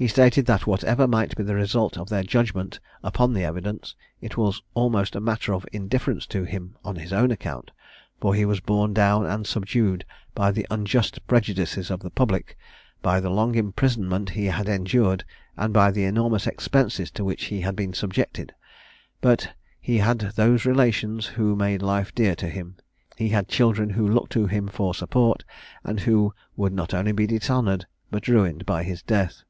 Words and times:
He 0.00 0.06
stated 0.06 0.46
that 0.46 0.64
whatever 0.64 1.08
might 1.08 1.36
be 1.36 1.42
the 1.42 1.56
result 1.56 1.98
of 1.98 2.08
their 2.08 2.22
judgment 2.22 2.78
upon 3.02 3.32
the 3.34 3.42
evidence, 3.42 3.96
it 4.20 4.36
was 4.36 4.62
almost 4.72 5.16
a 5.16 5.20
matter 5.20 5.52
of 5.52 5.66
indifference 5.72 6.24
to 6.26 6.44
him 6.44 6.76
on 6.84 6.94
his 6.94 7.12
own 7.12 7.32
account; 7.32 7.72
for 8.20 8.32
he 8.32 8.44
was 8.44 8.60
borne 8.60 8.94
down 8.94 9.26
and 9.26 9.44
subdued 9.44 10.04
by 10.36 10.52
the 10.52 10.68
unjust 10.70 11.26
prejudices 11.26 11.90
of 11.90 11.98
the 11.98 12.10
public, 12.12 12.56
by 13.02 13.18
the 13.18 13.28
long 13.28 13.56
imprisonment 13.56 14.30
he 14.30 14.44
had 14.44 14.68
endured, 14.68 15.24
and 15.56 15.74
by 15.74 15.90
the 15.90 16.04
enormous 16.04 16.46
expenses 16.46 17.10
to 17.10 17.24
which 17.24 17.46
he 17.46 17.62
had 17.62 17.74
been 17.74 17.92
subjected; 17.92 18.54
but 19.20 19.52
he 19.80 19.98
had 19.98 20.20
those 20.36 20.64
relations 20.64 21.26
who 21.26 21.56
made 21.56 21.82
life 21.82 22.14
dear 22.14 22.36
to 22.36 22.48
him: 22.48 22.76
he 23.16 23.30
had 23.30 23.48
children 23.48 23.90
who 23.90 24.06
looked 24.06 24.30
to 24.30 24.46
him 24.46 24.68
for 24.68 24.94
support, 24.94 25.42
and 25.82 25.98
who 25.98 26.32
would 26.54 26.72
not 26.72 26.94
only 26.94 27.10
be 27.10 27.26
dishonoured, 27.26 27.84
but 28.12 28.28
ruined 28.28 28.64
by 28.64 28.84
his 28.84 29.02
death. 29.02 29.42